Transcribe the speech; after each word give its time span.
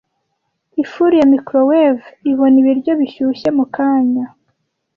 Ifuru 0.83 1.13
ya 1.19 1.27
microwave 1.33 2.03
ibona 2.31 2.55
ibiryo 2.61 2.91
bishyushye 2.99 3.47
mukanya. 3.57 4.25